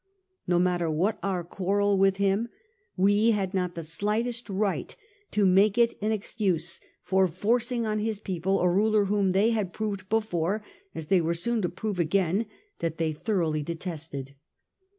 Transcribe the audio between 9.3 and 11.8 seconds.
had proved before, as they were soon to